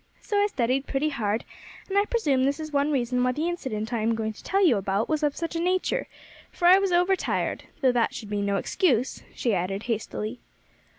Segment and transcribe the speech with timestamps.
[0.19, 1.45] So I studied pretty hard;
[1.87, 4.65] and I presume this is one reason why the incident I am going to tell
[4.65, 6.07] you about was of such a nature;
[6.51, 10.39] for I was over tired, though that should be no excuse," she added hastily.